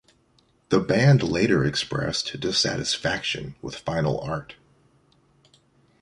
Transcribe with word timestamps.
The 0.69 0.79
band 0.79 1.21
later 1.21 1.63
expressed 1.63 2.39
dissatisfaction 2.39 3.53
with 3.61 3.75
final 3.75 4.19
art. 4.21 4.55